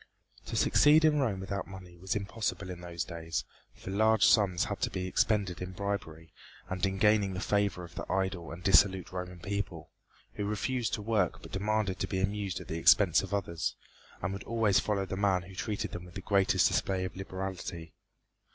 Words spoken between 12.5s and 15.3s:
at the expense of others, and would always follow the